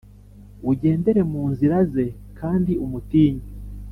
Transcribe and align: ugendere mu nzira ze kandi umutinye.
ugendere 0.71 1.21
mu 1.31 1.43
nzira 1.51 1.77
ze 1.91 2.05
kandi 2.39 2.71
umutinye. 2.85 3.47